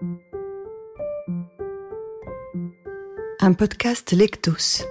Un 0.00 0.20
podcast 3.54 4.12
Lectos. 4.12 4.84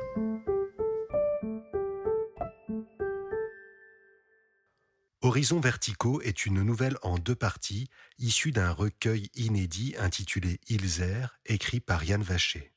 Horizons 5.22 5.62
verticaux 5.62 6.22
est 6.22 6.46
une 6.46 6.62
nouvelle 6.62 6.98
en 7.04 7.18
deux 7.18 7.36
parties, 7.36 7.90
issue 8.18 8.52
d'un 8.52 8.72
recueil 8.72 9.30
inédit 9.34 9.96
intitulé 9.98 10.60
Ilzer, 10.68 11.40
écrit 11.46 11.80
par 11.80 12.04
Yann 12.04 12.22
Vacher. 12.22 12.74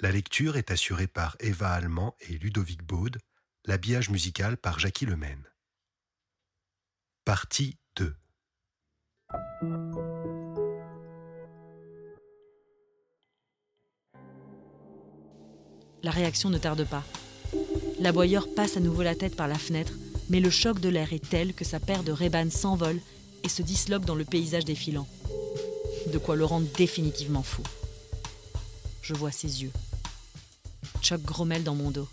La 0.00 0.12
lecture 0.12 0.56
est 0.56 0.70
assurée 0.70 1.08
par 1.08 1.36
Eva 1.40 1.72
Allemand 1.72 2.14
et 2.20 2.38
Ludovic 2.38 2.84
Baude, 2.84 3.18
l'habillage 3.64 4.10
musical 4.10 4.56
par 4.56 4.78
Jackie 4.78 5.06
Lemaine. 5.06 5.50
Partie 7.24 7.76
La 16.06 16.12
réaction 16.12 16.50
ne 16.50 16.58
tarde 16.58 16.84
pas. 16.84 17.02
L'aboyeur 17.98 18.46
passe 18.54 18.76
à 18.76 18.80
nouveau 18.80 19.02
la 19.02 19.16
tête 19.16 19.34
par 19.34 19.48
la 19.48 19.58
fenêtre, 19.58 19.92
mais 20.30 20.38
le 20.38 20.50
choc 20.50 20.78
de 20.78 20.88
l'air 20.88 21.12
est 21.12 21.28
tel 21.28 21.52
que 21.52 21.64
sa 21.64 21.80
paire 21.80 22.04
de 22.04 22.12
rébans 22.12 22.48
s'envole 22.48 23.00
et 23.42 23.48
se 23.48 23.60
disloque 23.60 24.04
dans 24.04 24.14
le 24.14 24.24
paysage 24.24 24.64
défilant. 24.64 25.08
De 26.12 26.18
quoi 26.18 26.36
le 26.36 26.44
rendre 26.44 26.68
définitivement 26.76 27.42
fou. 27.42 27.64
Je 29.02 29.14
vois 29.14 29.32
ses 29.32 29.64
yeux. 29.64 29.72
Chuck 31.02 31.22
grommelle 31.22 31.64
dans 31.64 31.74
mon 31.74 31.90
dos. 31.90 32.06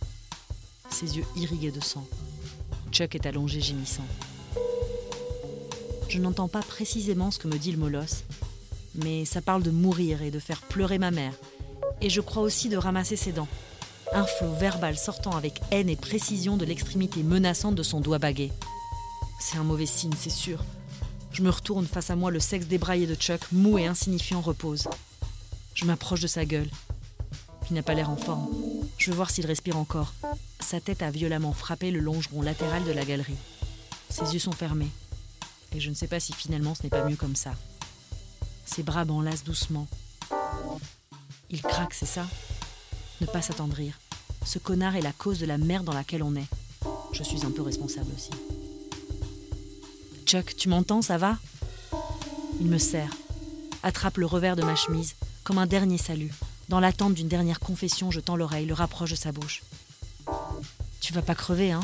Ses 0.90 1.18
yeux 1.18 1.26
irrigués 1.36 1.70
de 1.70 1.80
sang. 1.80 2.08
Chuck 2.92 3.14
est 3.14 3.28
allongé 3.28 3.62
gémissant. 3.62 4.08
Je 6.10 6.18
n'entends 6.18 6.50
pas 6.50 6.64
précisément 6.64 7.30
ce 7.30 7.38
que 7.38 7.48
me 7.48 7.60
dit 7.60 7.72
le 7.72 7.78
molosse, 7.78 8.24
mais 8.96 9.24
ça 9.24 9.44
parle 9.44 9.62
de 9.62 9.70
mourir 9.70 10.24
et 10.24 10.32
de 10.32 10.40
faire 10.40 10.62
pleurer 10.62 10.98
ma 10.98 11.12
mère. 11.12 11.36
Et 12.02 12.10
je 12.10 12.22
crois 12.22 12.42
aussi 12.42 12.70
de 12.70 12.78
ramasser 12.78 13.16
ses 13.16 13.34
dents. 13.34 13.48
Un 14.16 14.26
flot 14.26 14.54
verbal 14.54 14.96
sortant 14.96 15.32
avec 15.32 15.60
haine 15.72 15.90
et 15.90 15.96
précision 15.96 16.56
de 16.56 16.66
l'extrémité 16.66 17.24
menaçante 17.24 17.74
de 17.74 17.84
son 17.84 18.00
doigt 18.00 18.20
bagué. 18.20 18.52
C'est 19.40 19.58
un 19.58 19.64
mauvais 19.64 19.88
signe, 19.88 20.14
c'est 20.18 20.30
sûr. 20.30 20.64
Je 21.32 21.42
me 21.42 21.50
retourne 21.50 21.88
face 21.88 22.12
à 22.12 22.16
moi, 22.16 22.30
le 22.30 22.40
sexe 22.40 22.68
débraillé 22.68 23.08
de 23.08 23.16
Chuck, 23.16 23.42
mou 23.52 23.80
et 23.80 23.88
insignifiant, 23.88 24.40
repose. 24.40 24.88
Je 25.74 25.86
m'approche 25.86 26.22
de 26.22 26.28
sa 26.28 26.46
gueule. 26.46 26.70
Il 27.70 27.74
n'a 27.74 27.82
pas 27.82 27.96
l'air 27.96 28.12
en 28.12 28.16
forme. 28.16 28.50
Je 29.00 29.10
veux 29.10 29.16
voir 29.16 29.32
s'il 29.32 29.48
respire 29.48 29.78
encore. 29.78 30.14
Sa 30.60 30.80
tête 30.80 31.02
a 31.02 31.10
violemment 31.10 31.54
frappé 31.54 31.90
le 31.90 32.00
longeron 32.00 32.44
latéral 32.44 32.84
de 32.84 32.92
la 32.92 33.06
galerie. 33.06 33.38
Ses 34.10 34.34
yeux 34.34 34.40
sont 34.40 34.52
fermés. 34.52 34.92
Et 35.76 35.80
je 35.80 35.90
ne 35.90 35.96
sais 35.96 36.08
pas 36.08 36.20
si 36.20 36.34
finalement 36.34 36.76
ce 36.76 36.84
n'est 36.84 36.90
pas 36.90 37.04
mieux 37.10 37.16
comme 37.16 37.36
ça. 37.36 37.54
Ses 38.66 38.84
bras 38.84 39.06
m'enlacent 39.06 39.44
doucement. 39.44 39.88
Il 41.50 41.64
craque, 41.64 41.96
c'est 41.96 42.06
ça? 42.06 42.28
Ne 43.22 43.26
pas 43.26 43.42
s'attendrir. 43.42 44.00
Ce 44.46 44.60
connard 44.60 44.96
est 44.96 45.02
la 45.02 45.12
cause 45.12 45.40
de 45.40 45.46
la 45.46 45.58
merde 45.58 45.86
dans 45.86 45.94
laquelle 45.94 46.24
on 46.24 46.36
est. 46.36 46.48
Je 47.12 47.24
suis 47.24 47.46
un 47.46 47.52
peu 47.52 47.62
responsable 47.62 48.12
aussi. 48.16 48.30
Chuck, 50.26 50.56
tu 50.56 50.70
m'entends, 50.70 51.02
ça 51.02 51.18
va? 51.18 51.38
Il 52.60 52.68
me 52.68 52.78
serre, 52.78 53.12
attrape 53.84 54.18
le 54.18 54.26
revers 54.26 54.56
de 54.56 54.64
ma 54.64 54.76
chemise, 54.76 55.16
comme 55.44 55.58
un 55.58 55.68
dernier 55.68 55.98
salut. 55.98 56.34
Dans 56.70 56.80
l'attente 56.80 57.14
d'une 57.14 57.28
dernière 57.28 57.60
confession, 57.60 58.12
je 58.12 58.20
tends 58.20 58.36
l'oreille, 58.36 58.66
le 58.66 58.74
rapproche 58.74 59.12
de 59.12 59.16
sa 59.16 59.32
bouche. 59.32 59.64
Tu 61.02 61.14
vas 61.14 61.22
pas 61.22 61.36
crever, 61.36 61.72
hein? 61.72 61.84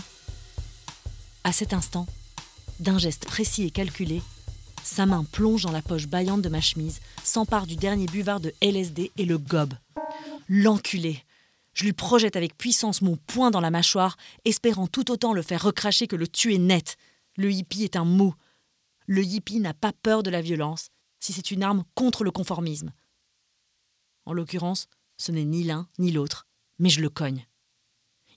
À 1.43 1.51
cet 1.51 1.73
instant, 1.73 2.07
d'un 2.79 2.97
geste 2.97 3.25
précis 3.25 3.63
et 3.63 3.71
calculé, 3.71 4.21
sa 4.83 5.05
main 5.05 5.25
plonge 5.31 5.63
dans 5.63 5.71
la 5.71 5.81
poche 5.81 6.07
baillante 6.07 6.41
de 6.41 6.49
ma 6.49 6.61
chemise, 6.61 6.99
s'empare 7.23 7.67
du 7.67 7.75
dernier 7.75 8.05
buvard 8.05 8.39
de 8.39 8.53
LSD 8.61 9.11
et 9.17 9.25
le 9.25 9.37
gobe. 9.37 9.73
L'enculé 10.47 11.23
Je 11.79 11.85
lui 11.85 11.93
projette 11.93 12.35
avec 12.35 12.57
puissance 12.57 13.01
mon 13.01 13.15
poing 13.15 13.51
dans 13.51 13.61
la 13.61 13.71
mâchoire, 13.71 14.17
espérant 14.43 14.87
tout 14.87 15.11
autant 15.11 15.31
le 15.31 15.41
faire 15.41 15.63
recracher 15.63 16.07
que 16.07 16.17
le 16.17 16.27
tuer 16.27 16.57
net. 16.57 16.97
Le 17.37 17.49
hippie 17.49 17.85
est 17.85 17.95
un 17.95 18.03
mou. 18.03 18.35
Le 19.05 19.23
hippie 19.23 19.61
n'a 19.61 19.73
pas 19.73 19.93
peur 19.93 20.21
de 20.21 20.29
la 20.29 20.41
violence, 20.41 20.89
si 21.21 21.31
c'est 21.31 21.51
une 21.51 21.63
arme 21.63 21.85
contre 21.95 22.25
le 22.25 22.31
conformisme. 22.31 22.91
En 24.25 24.33
l'occurrence, 24.33 24.89
ce 25.15 25.31
n'est 25.31 25.45
ni 25.45 25.63
l'un 25.63 25.87
ni 25.99 26.11
l'autre, 26.11 26.49
mais 26.79 26.89
je 26.89 26.99
le 26.99 27.09
cogne. 27.09 27.47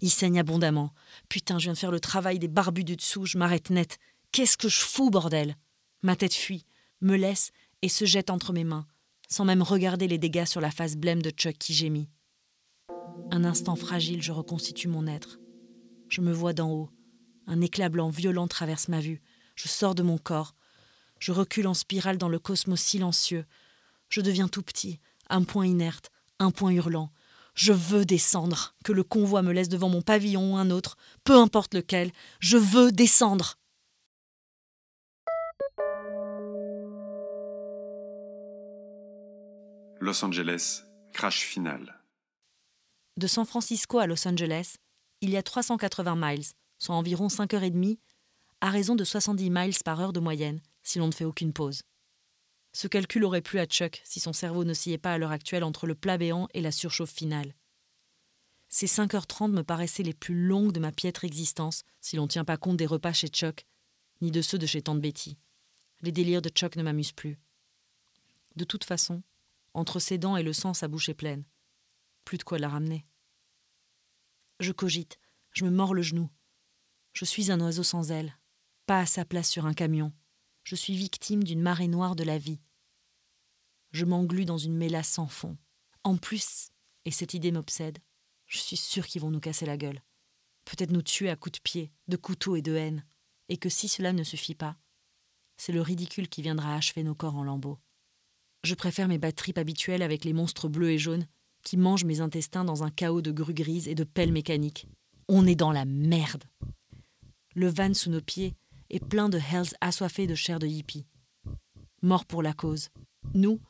Il 0.00 0.10
saigne 0.10 0.38
abondamment. 0.38 0.94
Putain, 1.28 1.58
je 1.58 1.64
viens 1.64 1.72
de 1.72 1.78
faire 1.78 1.90
le 1.90 1.98
travail 1.98 2.38
des 2.38 2.46
barbus 2.46 2.84
du 2.84 2.94
dessous, 2.94 3.26
je 3.26 3.38
m'arrête 3.38 3.70
net. 3.70 3.98
Qu'est-ce 4.30 4.56
que 4.56 4.68
je 4.68 4.82
fous, 4.82 5.10
bordel? 5.10 5.56
Ma 6.02 6.14
tête 6.14 6.34
fuit, 6.34 6.64
me 7.00 7.16
laisse 7.16 7.50
et 7.82 7.88
se 7.88 8.04
jette 8.04 8.30
entre 8.30 8.52
mes 8.52 8.62
mains, 8.62 8.86
sans 9.28 9.44
même 9.44 9.62
regarder 9.62 10.06
les 10.06 10.18
dégâts 10.18 10.46
sur 10.46 10.60
la 10.60 10.70
face 10.70 10.94
blême 10.94 11.22
de 11.22 11.30
Chuck 11.30 11.58
qui 11.58 11.74
gémit. 11.74 12.08
Un 13.30 13.44
instant 13.44 13.76
fragile, 13.76 14.22
je 14.22 14.32
reconstitue 14.32 14.88
mon 14.88 15.06
être. 15.06 15.40
Je 16.08 16.20
me 16.20 16.32
vois 16.32 16.52
d'en 16.52 16.70
haut. 16.70 16.90
Un 17.46 17.60
éclat 17.60 17.88
blanc 17.88 18.10
violent 18.10 18.46
traverse 18.46 18.88
ma 18.88 19.00
vue. 19.00 19.22
Je 19.56 19.68
sors 19.68 19.94
de 19.94 20.02
mon 20.02 20.18
corps. 20.18 20.54
Je 21.18 21.32
recule 21.32 21.66
en 21.66 21.74
spirale 21.74 22.18
dans 22.18 22.28
le 22.28 22.38
cosmos 22.38 22.80
silencieux. 22.80 23.46
Je 24.08 24.20
deviens 24.20 24.48
tout 24.48 24.62
petit, 24.62 25.00
un 25.30 25.44
point 25.44 25.66
inerte, 25.66 26.10
un 26.38 26.50
point 26.50 26.72
hurlant. 26.72 27.10
Je 27.54 27.72
veux 27.72 28.04
descendre, 28.04 28.74
que 28.84 28.92
le 28.92 29.02
convoi 29.02 29.42
me 29.42 29.52
laisse 29.52 29.68
devant 29.68 29.88
mon 29.88 30.02
pavillon 30.02 30.52
ou 30.52 30.56
un 30.56 30.70
autre, 30.70 30.96
peu 31.24 31.36
importe 31.36 31.74
lequel, 31.74 32.12
je 32.40 32.56
veux 32.56 32.92
descendre. 32.92 33.58
Los 40.00 40.24
Angeles, 40.24 40.82
crash 41.12 41.40
final. 41.40 42.01
De 43.18 43.26
San 43.26 43.44
Francisco 43.44 43.98
à 43.98 44.06
Los 44.06 44.26
Angeles, 44.26 44.76
il 45.20 45.28
y 45.28 45.36
a 45.36 45.42
380 45.42 46.16
miles, 46.16 46.46
soit 46.78 46.94
environ 46.94 47.28
5 47.28 47.52
heures 47.52 47.62
et 47.62 47.70
demie, 47.70 48.00
à 48.62 48.70
raison 48.70 48.94
de 48.94 49.04
70 49.04 49.50
miles 49.50 49.74
par 49.84 50.00
heure 50.00 50.14
de 50.14 50.20
moyenne, 50.20 50.60
si 50.82 50.98
l'on 50.98 51.08
ne 51.08 51.12
fait 51.12 51.26
aucune 51.26 51.52
pause. 51.52 51.82
Ce 52.72 52.88
calcul 52.88 53.24
aurait 53.24 53.42
plu 53.42 53.58
à 53.58 53.66
Chuck 53.66 54.00
si 54.04 54.18
son 54.18 54.32
cerveau 54.32 54.64
n'oscillait 54.64 54.96
pas 54.96 55.12
à 55.12 55.18
l'heure 55.18 55.30
actuelle 55.30 55.62
entre 55.62 55.86
le 55.86 55.94
plat 55.94 56.16
béant 56.16 56.48
et 56.54 56.62
la 56.62 56.72
surchauffe 56.72 57.12
finale. 57.12 57.54
Ces 58.70 58.86
5h30 58.86 59.50
me 59.50 59.62
paraissaient 59.62 60.02
les 60.02 60.14
plus 60.14 60.46
longues 60.46 60.72
de 60.72 60.80
ma 60.80 60.90
piètre 60.90 61.24
existence, 61.24 61.82
si 62.00 62.16
l'on 62.16 62.22
ne 62.22 62.28
tient 62.28 62.46
pas 62.46 62.56
compte 62.56 62.78
des 62.78 62.86
repas 62.86 63.12
chez 63.12 63.28
Chuck, 63.28 63.66
ni 64.22 64.30
de 64.30 64.40
ceux 64.40 64.56
de 64.56 64.64
chez 64.64 64.80
Tante 64.80 65.02
Betty. 65.02 65.36
Les 66.00 66.12
délires 66.12 66.40
de 66.40 66.48
Chuck 66.48 66.76
ne 66.76 66.82
m'amusent 66.82 67.12
plus. 67.12 67.38
De 68.56 68.64
toute 68.64 68.84
façon, 68.84 69.22
entre 69.74 70.00
ses 70.00 70.16
dents 70.16 70.38
et 70.38 70.42
le 70.42 70.54
sang, 70.54 70.72
sa 70.72 70.88
bouche 70.88 71.10
est 71.10 71.14
pleine. 71.14 71.44
De 72.36 72.42
quoi 72.44 72.58
la 72.58 72.68
ramener. 72.68 73.06
Je 74.60 74.72
cogite, 74.72 75.18
je 75.50 75.64
me 75.64 75.70
mords 75.70 75.94
le 75.94 76.02
genou. 76.02 76.30
Je 77.12 77.24
suis 77.24 77.50
un 77.50 77.60
oiseau 77.60 77.82
sans 77.82 78.10
ailes, 78.10 78.38
pas 78.86 79.00
à 79.00 79.06
sa 79.06 79.24
place 79.24 79.50
sur 79.50 79.66
un 79.66 79.74
camion 79.74 80.12
je 80.64 80.76
suis 80.76 80.94
victime 80.94 81.42
d'une 81.44 81.60
marée 81.60 81.88
noire 81.88 82.16
de 82.16 82.24
la 82.24 82.38
vie. 82.38 82.60
Je 83.90 84.04
m'englue 84.04 84.44
dans 84.44 84.58
une 84.58 84.76
mélasse 84.76 85.08
sans 85.08 85.26
fond. 85.26 85.56
En 86.04 86.16
plus, 86.16 86.70
et 87.04 87.10
cette 87.10 87.34
idée 87.34 87.52
m'obsède, 87.52 87.98
je 88.46 88.58
suis 88.58 88.76
sûre 88.76 89.06
qu'ils 89.06 89.20
vont 89.20 89.30
nous 89.30 89.40
casser 89.40 89.66
la 89.66 89.76
gueule. 89.76 90.02
Peut-être 90.64 90.92
nous 90.92 91.02
tuer 91.02 91.30
à 91.30 91.36
coups 91.36 91.58
de 91.58 91.62
pied, 91.62 91.92
de 92.08 92.16
couteau 92.16 92.56
et 92.56 92.62
de 92.62 92.74
haine. 92.74 93.04
Et 93.48 93.56
que 93.56 93.68
si 93.68 93.88
cela 93.88 94.12
ne 94.12 94.22
suffit 94.22 94.54
pas, 94.54 94.78
c'est 95.56 95.72
le 95.72 95.82
ridicule 95.82 96.28
qui 96.28 96.42
viendra 96.42 96.74
achever 96.74 97.02
nos 97.02 97.14
corps 97.14 97.36
en 97.36 97.44
lambeaux. 97.44 97.78
Je 98.62 98.74
préfère 98.74 99.08
mes 99.08 99.18
batteries 99.18 99.54
habituelles 99.56 100.02
avec 100.02 100.24
les 100.24 100.32
monstres 100.32 100.68
bleus 100.68 100.92
et 100.92 100.98
jaunes 100.98 101.26
qui 101.62 101.76
mangent 101.76 102.04
mes 102.04 102.20
intestins 102.20 102.64
dans 102.64 102.82
un 102.82 102.90
chaos 102.90 103.22
de 103.22 103.32
grues 103.32 103.54
grises 103.54 103.88
et 103.88 103.94
de 103.94 104.04
pelles 104.04 104.32
mécaniques. 104.32 104.86
On 105.28 105.46
est 105.46 105.54
dans 105.54 105.72
la 105.72 105.84
merde. 105.84 106.44
Le 107.54 107.68
van 107.68 107.94
sous 107.94 108.10
nos 108.10 108.20
pieds 108.20 108.54
et 108.90 109.00
plein 109.00 109.28
de 109.28 109.38
hells 109.38 109.74
assoiffés 109.80 110.26
de 110.26 110.34
chair 110.34 110.58
de 110.58 110.66
hippie. 110.66 111.06
Morts 112.02 112.26
pour 112.26 112.42
la 112.42 112.52
cause. 112.52 112.90
Nous, 113.34 113.60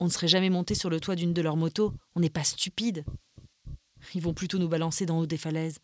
on 0.00 0.06
ne 0.06 0.10
serait 0.10 0.28
jamais 0.28 0.50
monté 0.50 0.74
sur 0.74 0.90
le 0.90 1.00
toit 1.00 1.16
d'une 1.16 1.32
de 1.32 1.42
leurs 1.42 1.56
motos, 1.56 1.92
on 2.14 2.20
n'est 2.20 2.30
pas 2.30 2.44
stupides. 2.44 3.04
Ils 4.14 4.22
vont 4.22 4.34
plutôt 4.34 4.58
nous 4.58 4.68
balancer 4.68 5.06
d'en 5.06 5.18
haut 5.18 5.26
des 5.26 5.36
falaises. 5.36 5.78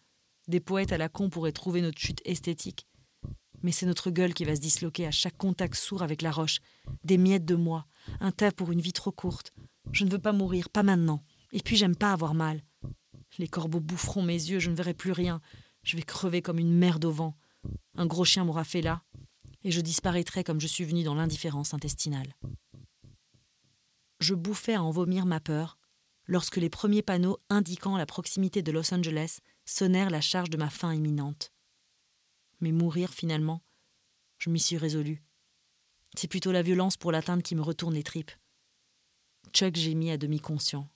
Des 0.49 0.61
poètes 0.61 0.93
à 0.93 0.99
la 0.99 1.09
con 1.09 1.31
pourraient 1.31 1.53
trouver 1.53 1.81
notre 1.81 1.99
chute 1.99 2.21
esthétique. 2.25 2.87
Mais 3.63 3.73
c'est 3.73 3.87
notre 3.87 4.11
gueule 4.11 4.35
qui 4.35 4.45
va 4.45 4.55
se 4.55 4.61
disloquer 4.61 5.07
à 5.07 5.11
chaque 5.11 5.37
contact 5.37 5.75
sourd 5.75 6.03
avec 6.03 6.23
la 6.23 6.31
roche. 6.31 6.61
Des 7.03 7.19
miettes 7.19 7.47
de 7.47 7.55
moi, 7.55 7.87
un 8.21 8.31
tas 8.31 8.53
pour 8.53 8.71
une 8.71 8.81
vie 8.81 8.93
trop 8.93 9.13
courte. 9.13 9.53
Je 9.93 10.05
ne 10.05 10.11
veux 10.11 10.19
pas 10.19 10.33
mourir, 10.33 10.69
pas 10.69 10.83
maintenant. 10.83 11.23
Et 11.55 11.61
puis 11.61 11.77
j'aime 11.77 11.97
pas 11.97 12.13
avoir 12.13 12.35
mal. 12.35 12.63
Les 13.39 13.49
corbeaux 13.49 13.81
boufferont 13.81 14.23
mes 14.23 14.35
yeux, 14.35 14.59
je 14.59 14.71
ne 14.71 14.77
verrai 14.77 14.93
plus 14.93 15.13
rien. 15.13 15.41
Je 15.85 15.97
vais 15.97 16.03
crever 16.03 16.43
comme 16.43 16.59
une 16.59 16.77
merde 16.77 17.05
au 17.05 17.13
vent. 17.13 17.39
Un 17.95 18.07
gros 18.07 18.25
chien 18.25 18.45
m'aura 18.45 18.65
fait 18.65 18.83
là, 18.83 19.03
et 19.63 19.71
je 19.71 19.81
disparaîtrai 19.81 20.45
comme 20.45 20.61
je 20.61 20.67
suis 20.67 20.85
venu 20.85 21.05
dans 21.05 21.15
l'indifférence 21.15 21.73
intestinale. 21.73 22.35
Je 24.19 24.35
bouffais 24.35 24.75
à 24.75 24.83
en 24.83 24.91
vomir 24.91 25.27
ma 25.27 25.41
peur 25.41 25.79
lorsque 26.27 26.57
les 26.57 26.71
premiers 26.71 27.03
panneaux 27.03 27.39
indiquant 27.51 27.97
la 27.97 28.07
proximité 28.07 28.63
de 28.63 28.73
Los 28.73 28.93
Angeles 28.93 29.39
sonnèrent 29.65 30.11
la 30.11 30.21
charge 30.21 30.51
de 30.51 30.57
ma 30.57 30.71
faim 30.71 30.93
imminente. 30.93 31.53
Mais 32.61 32.73
mourir 32.73 33.13
finalement, 33.13 33.63
je 34.39 34.51
m'y 34.51 34.59
suis 34.59 34.79
résolu. 34.79 35.23
C'est 36.17 36.29
plutôt 36.29 36.51
la 36.51 36.63
violence 36.63 36.97
pour 36.97 37.13
l'atteindre 37.13 37.43
qui 37.43 37.55
me 37.55 37.63
retourne 37.63 37.95
les 37.95 38.03
tripes. 38.03 38.33
Chuck 39.53 39.77
gémit 39.77 40.11
à 40.11 40.17
demi 40.17 40.41
conscient. 40.41 40.89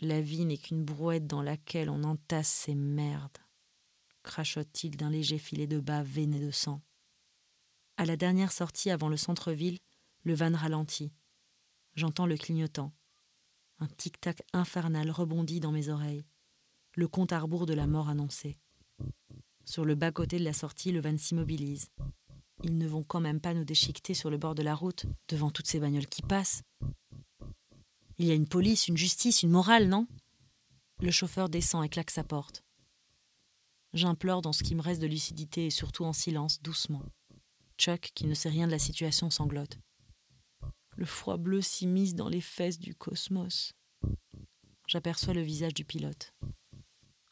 La 0.00 0.20
vie 0.20 0.44
n'est 0.44 0.58
qu'une 0.58 0.84
brouette 0.84 1.26
dans 1.26 1.42
laquelle 1.42 1.90
on 1.90 2.04
entasse 2.04 2.48
ses 2.48 2.76
merdes, 2.76 3.38
crachote-t-il 4.22 4.96
d'un 4.96 5.10
léger 5.10 5.38
filet 5.38 5.66
de 5.66 5.80
bas 5.80 6.04
veiné 6.04 6.38
de 6.38 6.52
sang. 6.52 6.80
À 7.96 8.04
la 8.04 8.16
dernière 8.16 8.52
sortie 8.52 8.90
avant 8.90 9.08
le 9.08 9.16
centre-ville, 9.16 9.78
le 10.22 10.34
van 10.34 10.54
ralentit. 10.54 11.10
J'entends 11.96 12.26
le 12.26 12.36
clignotant. 12.36 12.92
Un 13.80 13.88
tic-tac 13.88 14.42
infernal 14.52 15.10
rebondit 15.10 15.58
dans 15.58 15.72
mes 15.72 15.88
oreilles. 15.88 16.24
Le 16.94 17.08
compte 17.08 17.32
à 17.32 17.40
rebours 17.40 17.66
de 17.66 17.74
la 17.74 17.88
mort 17.88 18.08
annoncé. 18.08 18.56
Sur 19.64 19.84
le 19.84 19.96
bas-côté 19.96 20.38
de 20.38 20.44
la 20.44 20.52
sortie, 20.52 20.92
le 20.92 21.00
van 21.00 21.18
s'immobilise. 21.18 21.90
Ils 22.62 22.78
ne 22.78 22.86
vont 22.86 23.02
quand 23.02 23.20
même 23.20 23.40
pas 23.40 23.54
nous 23.54 23.64
déchiqueter 23.64 24.14
sur 24.14 24.30
le 24.30 24.38
bord 24.38 24.54
de 24.54 24.62
la 24.62 24.76
route, 24.76 25.06
devant 25.28 25.50
toutes 25.50 25.66
ces 25.66 25.80
bagnoles 25.80 26.06
qui 26.06 26.22
passent. 26.22 26.62
Il 28.18 28.26
y 28.26 28.32
a 28.32 28.34
une 28.34 28.48
police, 28.48 28.88
une 28.88 28.96
justice, 28.96 29.42
une 29.42 29.50
morale, 29.50 29.88
non? 29.88 30.06
Le 31.00 31.12
chauffeur 31.12 31.48
descend 31.48 31.84
et 31.84 31.88
claque 31.88 32.10
sa 32.10 32.24
porte. 32.24 32.64
J'implore 33.92 34.42
dans 34.42 34.52
ce 34.52 34.64
qui 34.64 34.74
me 34.74 34.82
reste 34.82 35.00
de 35.00 35.06
lucidité 35.06 35.66
et 35.66 35.70
surtout 35.70 36.04
en 36.04 36.12
silence, 36.12 36.60
doucement. 36.60 37.04
Chuck, 37.78 38.10
qui 38.14 38.26
ne 38.26 38.34
sait 38.34 38.48
rien 38.48 38.66
de 38.66 38.72
la 38.72 38.80
situation, 38.80 39.30
sanglote. 39.30 39.78
Le 40.96 41.06
froid 41.06 41.36
bleu 41.36 41.62
s'immisce 41.62 42.14
dans 42.14 42.28
les 42.28 42.40
fesses 42.40 42.80
du 42.80 42.94
cosmos. 42.96 43.72
J'aperçois 44.88 45.32
le 45.32 45.42
visage 45.42 45.74
du 45.74 45.84
pilote. 45.84 46.34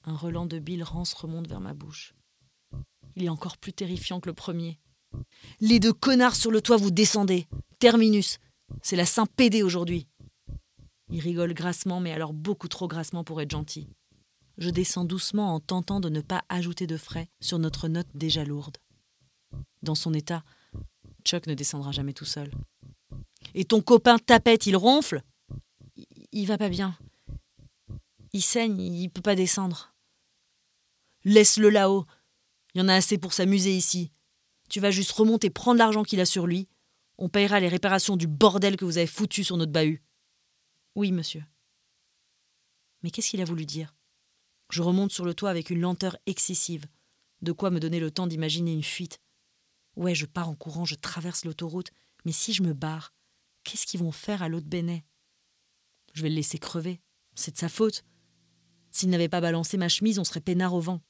Un 0.04 0.14
relent 0.14 0.46
de 0.46 0.60
bile 0.60 0.84
rance 0.84 1.14
remonte 1.14 1.48
vers 1.48 1.60
ma 1.60 1.74
bouche. 1.74 2.14
Il 3.16 3.24
est 3.24 3.28
encore 3.28 3.58
plus 3.58 3.72
terrifiant 3.72 4.20
que 4.20 4.28
le 4.28 4.34
premier. 4.34 4.78
Les 5.60 5.80
deux 5.80 5.92
connards 5.92 6.36
sur 6.36 6.52
le 6.52 6.60
toit, 6.60 6.76
vous 6.76 6.92
descendez. 6.92 7.48
Terminus. 7.80 8.38
C'est 8.82 8.96
la 8.96 9.06
Saint-Pédé 9.06 9.64
aujourd'hui. 9.64 10.06
Il 11.16 11.22
rigole 11.22 11.54
grassement, 11.54 11.98
mais 11.98 12.12
alors 12.12 12.34
beaucoup 12.34 12.68
trop 12.68 12.88
grassement 12.88 13.24
pour 13.24 13.40
être 13.40 13.50
gentil. 13.50 13.88
Je 14.58 14.68
descends 14.68 15.06
doucement 15.06 15.54
en 15.54 15.60
tentant 15.60 15.98
de 15.98 16.10
ne 16.10 16.20
pas 16.20 16.44
ajouter 16.50 16.86
de 16.86 16.98
frais 16.98 17.30
sur 17.40 17.58
notre 17.58 17.88
note 17.88 18.08
déjà 18.12 18.44
lourde. 18.44 18.76
Dans 19.82 19.94
son 19.94 20.12
état, 20.12 20.44
Chuck 21.24 21.46
ne 21.46 21.54
descendra 21.54 21.90
jamais 21.90 22.12
tout 22.12 22.26
seul. 22.26 22.50
Et 23.54 23.64
ton 23.64 23.80
copain 23.80 24.18
tapette, 24.18 24.66
il 24.66 24.76
ronfle? 24.76 25.22
Il 26.32 26.44
va 26.44 26.58
pas 26.58 26.68
bien. 26.68 26.98
Il 28.34 28.42
saigne, 28.42 28.78
il 28.78 29.08
peut 29.08 29.22
pas 29.22 29.36
descendre. 29.36 29.94
Laisse-le 31.24 31.70
là-haut. 31.70 32.04
Il 32.74 32.82
y 32.82 32.82
en 32.82 32.88
a 32.88 32.94
assez 32.94 33.16
pour 33.16 33.32
s'amuser 33.32 33.74
ici. 33.74 34.12
Tu 34.68 34.80
vas 34.80 34.90
juste 34.90 35.12
remonter 35.12 35.48
prendre 35.48 35.78
l'argent 35.78 36.02
qu'il 36.02 36.20
a 36.20 36.26
sur 36.26 36.46
lui. 36.46 36.68
On 37.16 37.30
payera 37.30 37.58
les 37.58 37.68
réparations 37.68 38.18
du 38.18 38.26
bordel 38.26 38.76
que 38.76 38.84
vous 38.84 38.98
avez 38.98 39.06
foutu 39.06 39.44
sur 39.44 39.56
notre 39.56 39.72
bahut. 39.72 40.02
Oui, 40.96 41.12
monsieur. 41.12 41.44
Mais 43.02 43.10
qu'est-ce 43.10 43.28
qu'il 43.28 43.42
a 43.42 43.44
voulu 43.44 43.66
dire? 43.66 43.94
Je 44.70 44.80
remonte 44.80 45.12
sur 45.12 45.26
le 45.26 45.34
toit 45.34 45.50
avec 45.50 45.68
une 45.68 45.80
lenteur 45.80 46.16
excessive, 46.24 46.86
de 47.42 47.52
quoi 47.52 47.70
me 47.70 47.78
donner 47.78 48.00
le 48.00 48.10
temps 48.10 48.26
d'imaginer 48.26 48.72
une 48.72 48.82
fuite? 48.82 49.20
Ouais, 49.94 50.14
je 50.14 50.24
pars 50.24 50.48
en 50.48 50.54
courant, 50.54 50.86
je 50.86 50.94
traverse 50.94 51.44
l'autoroute, 51.44 51.90
mais 52.24 52.32
si 52.32 52.54
je 52.54 52.62
me 52.62 52.72
barre, 52.72 53.12
qu'est-ce 53.62 53.86
qu'ils 53.86 54.00
vont 54.00 54.10
faire 54.10 54.42
à 54.42 54.48
l'autre 54.48 54.68
Bénet 54.68 55.04
Je 56.14 56.22
vais 56.22 56.30
le 56.30 56.34
laisser 56.34 56.58
crever. 56.58 57.02
C'est 57.34 57.52
de 57.52 57.58
sa 57.58 57.68
faute. 57.68 58.02
S'il 58.90 59.10
n'avait 59.10 59.28
pas 59.28 59.42
balancé 59.42 59.76
ma 59.76 59.90
chemise, 59.90 60.18
on 60.18 60.24
serait 60.24 60.40
peinard 60.40 60.72
au 60.72 60.80
vent. 60.80 61.02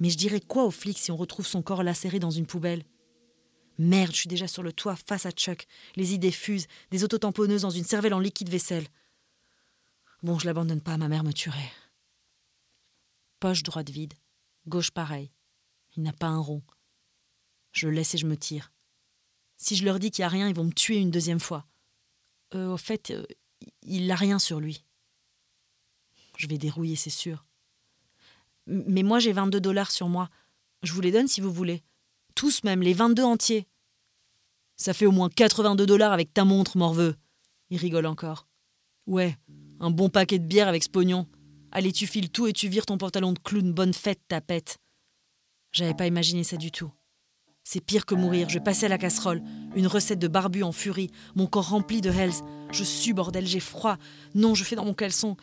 Mais 0.00 0.10
je 0.10 0.18
dirais 0.18 0.40
quoi 0.40 0.64
aux 0.64 0.72
flics 0.72 0.98
si 0.98 1.12
on 1.12 1.16
retrouve 1.16 1.46
son 1.46 1.62
corps 1.62 1.84
lacéré 1.84 2.18
dans 2.18 2.32
une 2.32 2.46
poubelle? 2.46 2.84
Merde, 3.78 4.12
je 4.12 4.20
suis 4.20 4.28
déjà 4.28 4.48
sur 4.48 4.62
le 4.62 4.72
toit 4.72 4.96
face 4.96 5.26
à 5.26 5.30
Chuck. 5.30 5.66
Les 5.96 6.14
idées 6.14 6.32
fusent, 6.32 6.66
des 6.90 7.04
autotamponneuses 7.04 7.62
dans 7.62 7.70
une 7.70 7.84
cervelle 7.84 8.14
en 8.14 8.20
liquide 8.20 8.48
vaisselle. 8.48 8.86
Bon, 10.22 10.38
je 10.38 10.46
l'abandonne 10.46 10.80
pas, 10.80 10.96
ma 10.96 11.08
mère 11.08 11.24
me 11.24 11.32
tuerait. 11.32 11.72
Poche 13.38 13.62
droite 13.62 13.90
vide, 13.90 14.14
gauche 14.66 14.90
pareil. 14.90 15.30
Il 15.96 16.02
n'a 16.02 16.12
pas 16.12 16.26
un 16.26 16.38
rond. 16.38 16.62
Je 17.72 17.88
le 17.88 17.94
laisse 17.94 18.14
et 18.14 18.18
je 18.18 18.26
me 18.26 18.36
tire. 18.36 18.72
Si 19.58 19.76
je 19.76 19.84
leur 19.84 19.98
dis 19.98 20.10
qu'il 20.10 20.22
n'y 20.22 20.26
a 20.26 20.30
rien, 20.30 20.48
ils 20.48 20.54
vont 20.54 20.64
me 20.64 20.72
tuer 20.72 20.96
une 20.96 21.10
deuxième 21.10 21.40
fois. 21.40 21.66
Euh, 22.54 22.72
au 22.72 22.76
fait, 22.76 23.10
euh, 23.10 23.24
il 23.82 24.06
n'a 24.06 24.16
rien 24.16 24.38
sur 24.38 24.60
lui. 24.60 24.84
Je 26.38 26.46
vais 26.46 26.58
dérouiller, 26.58 26.96
c'est 26.96 27.10
sûr. 27.10 27.44
Mais 28.66 29.02
moi, 29.02 29.18
j'ai 29.18 29.32
22 29.32 29.60
dollars 29.60 29.90
sur 29.90 30.08
moi. 30.08 30.30
Je 30.82 30.92
vous 30.92 31.00
les 31.00 31.12
donne 31.12 31.28
si 31.28 31.40
vous 31.40 31.52
voulez. 31.52 31.82
Tous 32.36 32.62
même, 32.64 32.82
les 32.82 32.92
22 32.92 33.24
entiers. 33.24 33.66
Ça 34.76 34.92
fait 34.92 35.06
au 35.06 35.10
moins 35.10 35.30
82 35.30 35.86
dollars 35.86 36.12
avec 36.12 36.34
ta 36.34 36.44
montre, 36.44 36.76
morveux. 36.76 37.16
Il 37.70 37.78
rigole 37.78 38.04
encore. 38.04 38.46
Ouais, 39.06 39.38
un 39.80 39.90
bon 39.90 40.10
paquet 40.10 40.38
de 40.38 40.46
bière 40.46 40.68
avec 40.68 40.84
ce 40.84 40.90
pognon. 40.90 41.26
Allez, 41.72 41.92
tu 41.92 42.06
files 42.06 42.28
tout 42.28 42.46
et 42.46 42.52
tu 42.52 42.68
vires 42.68 42.84
ton 42.84 42.98
pantalon 42.98 43.32
de 43.32 43.38
clown. 43.38 43.72
Bonne 43.72 43.94
fête, 43.94 44.20
ta 44.28 44.42
pète. 44.42 44.76
J'avais 45.72 45.94
pas 45.94 46.06
imaginé 46.06 46.44
ça 46.44 46.58
du 46.58 46.70
tout. 46.70 46.92
C'est 47.64 47.80
pire 47.80 48.04
que 48.04 48.14
mourir. 48.14 48.50
Je 48.50 48.58
passais 48.58 48.84
à 48.86 48.90
la 48.90 48.98
casserole. 48.98 49.42
Une 49.74 49.86
recette 49.86 50.18
de 50.18 50.28
barbu 50.28 50.62
en 50.62 50.72
furie. 50.72 51.10
Mon 51.36 51.46
corps 51.46 51.70
rempli 51.70 52.02
de 52.02 52.10
hells. 52.10 52.44
Je 52.70 52.84
sue, 52.84 53.14
bordel, 53.14 53.46
j'ai 53.46 53.60
froid. 53.60 53.96
Non, 54.34 54.54
je 54.54 54.62
fais 54.62 54.76
dans 54.76 54.84
mon 54.84 54.94
caleçon. 54.94 55.38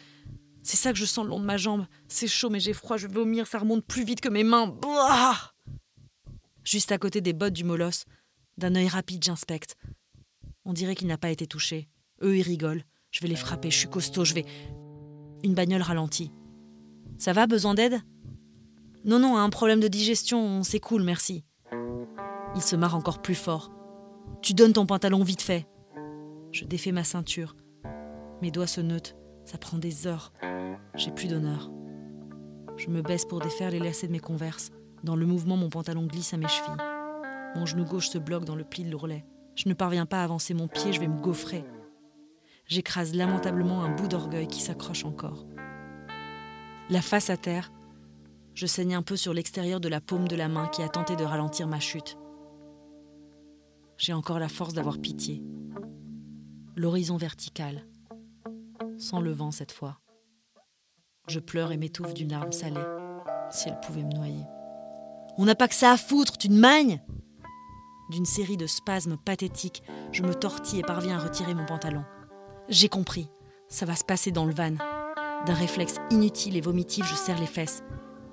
C'est 0.61 0.77
ça 0.77 0.93
que 0.93 0.99
je 0.99 1.05
sens 1.05 1.25
le 1.25 1.31
long 1.31 1.39
de 1.39 1.45
ma 1.45 1.57
jambe. 1.57 1.87
C'est 2.07 2.27
chaud, 2.27 2.51
mais 2.51 2.59
j'ai 2.59 2.73
froid. 2.73 2.97
Je 2.97 3.07
vais 3.07 3.13
vomir. 3.15 3.47
Ça 3.47 3.57
remonte 3.57 3.83
plus 3.83 4.03
vite 4.03 4.21
que 4.21 4.29
mes 4.29 4.43
mains. 4.43 4.77
Juste 6.63 6.91
à 6.91 6.97
côté 6.97 7.21
des 7.21 7.33
bottes 7.33 7.53
du 7.53 7.63
molosse, 7.63 8.05
d'un 8.57 8.75
œil 8.75 8.87
rapide, 8.87 9.23
j'inspecte. 9.23 9.75
On 10.65 10.73
dirait 10.73 10.95
qu'il 10.95 11.07
n'a 11.07 11.17
pas 11.17 11.31
été 11.31 11.47
touché. 11.47 11.89
Eux, 12.21 12.37
ils 12.37 12.43
rigolent. 12.43 12.83
Je 13.11 13.21
vais 13.21 13.27
les 13.27 13.35
frapper, 13.35 13.69
je 13.69 13.77
suis 13.77 13.89
costaud, 13.89 14.25
je 14.25 14.33
vais. 14.33 14.45
Une 15.43 15.53
bagnole 15.53 15.81
ralentit. 15.81 16.31
Ça 17.17 17.33
va, 17.33 17.47
besoin 17.47 17.73
d'aide? 17.73 18.01
Non, 19.05 19.19
non, 19.19 19.37
un 19.37 19.49
problème 19.49 19.81
de 19.81 19.87
digestion, 19.87 20.63
c'est 20.63 20.79
cool, 20.79 21.03
merci. 21.03 21.43
Il 22.55 22.61
se 22.61 22.75
marre 22.75 22.95
encore 22.95 23.21
plus 23.21 23.35
fort. 23.35 23.71
Tu 24.41 24.53
donnes 24.53 24.73
ton 24.73 24.85
pantalon 24.85 25.23
vite 25.23 25.41
fait. 25.41 25.67
Je 26.51 26.65
défais 26.65 26.91
ma 26.91 27.03
ceinture. 27.03 27.55
Mes 28.41 28.51
doigts 28.51 28.67
se 28.67 28.81
neutent. 28.81 29.15
Ça 29.45 29.57
prend 29.57 29.77
des 29.77 30.07
heures. 30.07 30.31
J'ai 30.95 31.11
plus 31.11 31.27
d'honneur. 31.27 31.71
Je 32.77 32.89
me 32.89 33.01
baisse 33.01 33.25
pour 33.25 33.39
défaire 33.39 33.71
les 33.71 33.79
lacets 33.79 34.07
de 34.07 34.11
mes 34.11 34.19
converses. 34.19 34.71
Dans 35.03 35.17
le 35.17 35.25
mouvement, 35.25 35.57
mon 35.57 35.69
pantalon 35.69 36.05
glisse 36.05 36.33
à 36.33 36.37
mes 36.37 36.47
chevilles. 36.47 36.77
Mon 37.55 37.65
genou 37.65 37.83
gauche 37.83 38.07
se 38.07 38.17
bloque 38.17 38.45
dans 38.45 38.55
le 38.55 38.63
pli 38.63 38.83
de 38.83 38.89
l'ourlet. 38.89 39.25
Je 39.55 39.67
ne 39.67 39.73
parviens 39.73 40.05
pas 40.05 40.21
à 40.21 40.23
avancer 40.23 40.53
mon 40.53 40.67
pied, 40.67 40.93
je 40.93 40.99
vais 40.99 41.07
me 41.07 41.19
gaufrer. 41.19 41.65
J'écrase 42.67 43.13
lamentablement 43.13 43.83
un 43.83 43.93
bout 43.93 44.07
d'orgueil 44.07 44.47
qui 44.47 44.61
s'accroche 44.61 45.03
encore. 45.03 45.45
La 46.89 47.01
face 47.01 47.29
à 47.29 47.37
terre, 47.37 47.71
je 48.55 48.65
saigne 48.65 48.95
un 48.95 49.01
peu 49.01 49.17
sur 49.17 49.33
l'extérieur 49.33 49.79
de 49.79 49.89
la 49.89 49.99
paume 49.99 50.27
de 50.27 50.35
la 50.35 50.47
main 50.47 50.67
qui 50.67 50.81
a 50.81 50.89
tenté 50.89 51.15
de 51.15 51.23
ralentir 51.23 51.67
ma 51.67 51.79
chute. 51.79 52.17
J'ai 53.97 54.13
encore 54.13 54.39
la 54.39 54.49
force 54.49 54.73
d'avoir 54.73 54.99
pitié. 54.99 55.43
L'horizon 56.75 57.17
vertical, 57.17 57.85
sans 58.97 59.21
le 59.21 59.31
vent 59.31 59.51
cette 59.51 59.71
fois. 59.71 59.99
Je 61.27 61.39
pleure 61.39 61.71
et 61.71 61.77
m'étouffe 61.77 62.13
d'une 62.13 62.31
larme 62.31 62.51
salée, 62.51 62.81
si 63.51 63.69
elle 63.69 63.79
pouvait 63.81 64.03
me 64.03 64.13
noyer. 64.13 64.43
On 65.37 65.45
n'a 65.45 65.55
pas 65.55 65.67
que 65.67 65.75
ça 65.75 65.91
à 65.91 65.97
foutre, 65.97 66.37
tu 66.37 66.47
te 66.47 66.53
magnes 66.53 67.01
D'une 68.11 68.25
série 68.25 68.57
de 68.57 68.67
spasmes 68.67 69.17
pathétiques, 69.17 69.81
je 70.11 70.21
me 70.21 70.35
tortille 70.35 70.79
et 70.79 70.83
parviens 70.83 71.17
à 71.17 71.23
retirer 71.23 71.55
mon 71.55 71.65
pantalon. 71.65 72.03
J'ai 72.69 72.87
compris, 72.87 73.29
ça 73.67 73.87
va 73.87 73.95
se 73.95 74.03
passer 74.03 74.31
dans 74.31 74.45
le 74.45 74.53
van. 74.53 74.75
D'un 75.45 75.53
réflexe 75.53 75.95
inutile 76.11 76.55
et 76.55 76.61
vomitif, 76.61 77.09
je 77.09 77.15
serre 77.15 77.39
les 77.39 77.47
fesses. 77.47 77.83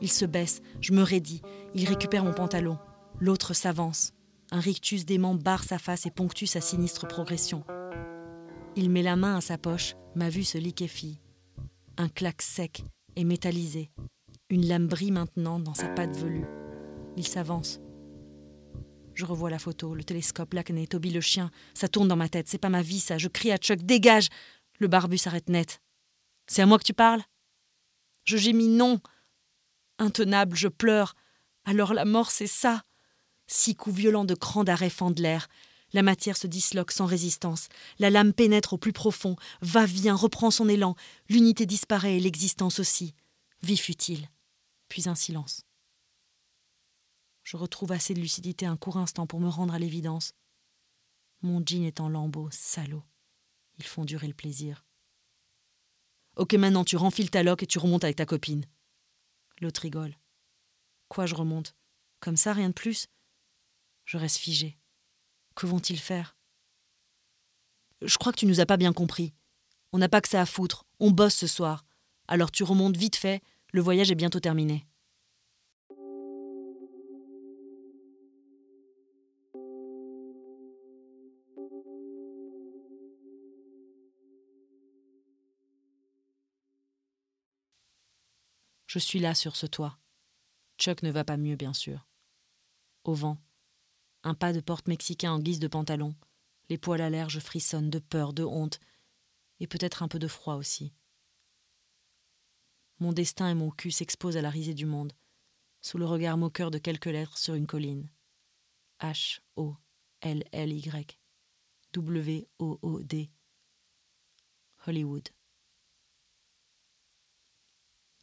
Il 0.02 0.10
se 0.10 0.26
baisse, 0.26 0.60
je 0.80 0.92
me 0.92 1.02
raidis, 1.02 1.40
il 1.74 1.88
récupère 1.88 2.24
mon 2.24 2.34
pantalon. 2.34 2.78
L'autre 3.18 3.54
s'avance. 3.54 4.12
Un 4.50 4.60
rictus 4.60 5.06
dément 5.06 5.34
barre 5.34 5.64
sa 5.64 5.78
face 5.78 6.04
et 6.04 6.10
ponctue 6.10 6.46
sa 6.46 6.60
sinistre 6.60 7.06
progression. 7.06 7.64
Il 8.76 8.90
met 8.90 9.02
la 9.02 9.16
main 9.16 9.36
à 9.36 9.40
sa 9.40 9.56
poche, 9.56 9.94
ma 10.14 10.28
vue 10.28 10.44
se 10.44 10.58
liquéfie. 10.58 11.20
Un 11.96 12.08
claque 12.08 12.42
sec 12.42 12.84
et 13.16 13.24
métallisé. 13.24 13.90
Une 14.50 14.66
lame 14.66 14.86
brille 14.86 15.12
maintenant 15.12 15.58
dans 15.58 15.74
sa 15.74 15.88
patte 15.88 16.16
velue. 16.16 16.46
Il 17.20 17.28
s'avance. 17.28 17.80
Je 19.12 19.26
revois 19.26 19.50
la 19.50 19.58
photo, 19.58 19.94
le 19.94 20.04
télescope, 20.04 20.54
l'acné, 20.54 20.86
Toby 20.86 21.10
le 21.10 21.20
chien. 21.20 21.50
Ça 21.74 21.86
tourne 21.86 22.08
dans 22.08 22.16
ma 22.16 22.30
tête. 22.30 22.48
C'est 22.48 22.56
pas 22.56 22.70
ma 22.70 22.80
vie, 22.80 22.98
ça. 22.98 23.18
Je 23.18 23.28
crie 23.28 23.52
à 23.52 23.58
Chuck, 23.58 23.82
dégage 23.82 24.28
Le 24.78 24.88
barbu 24.88 25.18
s'arrête 25.18 25.50
net. 25.50 25.82
C'est 26.46 26.62
à 26.62 26.66
moi 26.66 26.78
que 26.78 26.84
tu 26.84 26.94
parles? 26.94 27.20
Je 28.24 28.38
gémis 28.38 28.68
non. 28.68 29.00
Intenable, 29.98 30.56
je 30.56 30.68
pleure. 30.68 31.14
Alors 31.66 31.92
la 31.92 32.06
mort, 32.06 32.30
c'est 32.30 32.46
ça. 32.46 32.84
Six 33.46 33.74
coups 33.74 33.96
violents 33.96 34.24
de 34.24 34.34
cran 34.34 34.64
d'arrêt 34.64 34.88
fendent 34.88 35.18
l'air. 35.18 35.46
La 35.92 36.00
matière 36.00 36.38
se 36.38 36.46
disloque 36.46 36.90
sans 36.90 37.04
résistance. 37.04 37.68
La 37.98 38.08
lame 38.08 38.32
pénètre 38.32 38.72
au 38.72 38.78
plus 38.78 38.94
profond, 38.94 39.36
va, 39.60 39.84
vient, 39.84 40.14
reprend 40.14 40.50
son 40.50 40.70
élan. 40.70 40.94
L'unité 41.28 41.66
disparaît 41.66 42.16
et 42.16 42.20
l'existence 42.20 42.80
aussi. 42.80 43.14
Vie 43.62 43.76
futile. 43.76 44.30
Puis 44.88 45.06
un 45.06 45.14
silence. 45.14 45.66
Je 47.50 47.56
retrouve 47.56 47.90
assez 47.90 48.14
de 48.14 48.20
lucidité 48.20 48.64
un 48.64 48.76
court 48.76 48.96
instant 48.96 49.26
pour 49.26 49.40
me 49.40 49.48
rendre 49.48 49.74
à 49.74 49.80
l'évidence. 49.80 50.34
Mon 51.42 51.60
jean 51.66 51.84
est 51.84 51.98
en 51.98 52.08
lambeaux, 52.08 52.48
salaud. 52.52 53.02
Ils 53.76 53.84
font 53.84 54.04
durer 54.04 54.28
le 54.28 54.34
plaisir. 54.34 54.86
Ok, 56.36 56.54
maintenant 56.54 56.84
tu 56.84 56.96
renfiles 56.96 57.28
ta 57.28 57.42
loque 57.42 57.64
et 57.64 57.66
tu 57.66 57.80
remontes 57.80 58.04
avec 58.04 58.14
ta 58.14 58.24
copine. 58.24 58.66
L'autre 59.60 59.80
rigole. 59.80 60.16
Quoi, 61.08 61.26
je 61.26 61.34
remonte? 61.34 61.74
Comme 62.20 62.36
ça, 62.36 62.52
rien 62.52 62.68
de 62.68 62.72
plus? 62.72 63.08
Je 64.04 64.16
reste 64.16 64.36
figé. 64.36 64.78
Que 65.56 65.66
vont-ils 65.66 65.98
faire? 65.98 66.36
Je 68.00 68.16
crois 68.16 68.32
que 68.32 68.38
tu 68.38 68.46
nous 68.46 68.60
as 68.60 68.66
pas 68.66 68.76
bien 68.76 68.92
compris. 68.92 69.34
On 69.90 69.98
n'a 69.98 70.08
pas 70.08 70.20
que 70.20 70.28
ça 70.28 70.40
à 70.40 70.46
foutre. 70.46 70.86
On 71.00 71.10
bosse 71.10 71.34
ce 71.34 71.48
soir. 71.48 71.84
Alors 72.28 72.52
tu 72.52 72.62
remontes 72.62 72.96
vite 72.96 73.16
fait. 73.16 73.42
Le 73.72 73.80
voyage 73.80 74.12
est 74.12 74.14
bientôt 74.14 74.38
terminé. 74.38 74.86
Je 88.90 88.98
suis 88.98 89.20
là 89.20 89.36
sur 89.36 89.54
ce 89.54 89.66
toit. 89.66 90.00
Chuck 90.76 91.04
ne 91.04 91.12
va 91.12 91.22
pas 91.22 91.36
mieux, 91.36 91.54
bien 91.54 91.72
sûr. 91.72 92.08
Au 93.04 93.14
vent, 93.14 93.38
un 94.24 94.34
pas 94.34 94.52
de 94.52 94.58
porte 94.58 94.88
mexicain 94.88 95.30
en 95.30 95.38
guise 95.38 95.60
de 95.60 95.68
pantalon, 95.68 96.16
les 96.68 96.76
poils 96.76 97.00
à 97.00 97.08
l'air, 97.08 97.30
je 97.30 97.38
frissonne 97.38 97.88
de 97.88 98.00
peur, 98.00 98.32
de 98.32 98.42
honte, 98.42 98.80
et 99.60 99.68
peut-être 99.68 100.02
un 100.02 100.08
peu 100.08 100.18
de 100.18 100.26
froid 100.26 100.56
aussi. 100.56 100.92
Mon 102.98 103.12
destin 103.12 103.48
et 103.50 103.54
mon 103.54 103.70
cul 103.70 103.92
s'exposent 103.92 104.36
à 104.36 104.42
la 104.42 104.50
risée 104.50 104.74
du 104.74 104.86
monde, 104.86 105.12
sous 105.82 105.96
le 105.96 106.04
regard 106.04 106.36
moqueur 106.36 106.72
de 106.72 106.78
quelques 106.78 107.06
lettres 107.06 107.38
sur 107.38 107.54
une 107.54 107.68
colline. 107.68 108.10
H 108.98 109.38
O 109.54 109.76
L 110.20 110.42
L 110.50 110.72
Y 110.72 111.16
W 111.92 112.48
O 112.58 112.80
O 112.82 113.00
D 113.04 113.30
Hollywood. 114.84 115.28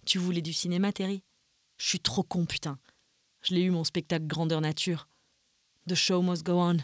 Tu 0.08 0.20
voulais 0.20 0.42
du 0.42 0.54
cinéma, 0.54 0.94
Terry? 0.94 1.22
Je 1.76 1.90
suis 1.90 2.00
trop 2.00 2.24
con, 2.24 2.46
putain. 2.46 2.80
Je 3.42 3.54
l'ai 3.54 3.64
eu, 3.64 3.72
mon 3.72 3.84
spectacle 3.84 4.26
grandeur 4.26 4.62
nature. 4.62 5.10
The 5.86 5.96
show 5.96 6.22
must 6.22 6.46
go 6.46 6.54
on. 6.54 6.78